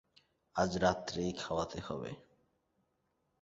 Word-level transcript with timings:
আজ 0.55 0.71
রাত্রেই 0.77 1.31
খাওয়াতে 1.33 1.79
হবে। 1.81 2.11